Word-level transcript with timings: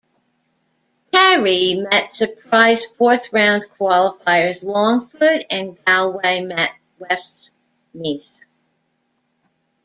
Kerry 1.13 1.75
met 1.75 2.15
surprise 2.15 2.87
fourth 2.87 3.31
round 3.33 3.65
qualifiers 3.79 4.63
Longford 4.63 5.45
and 5.51 5.77
Galway 5.85 6.39
met 6.41 6.71
Westmeath. 6.97 8.41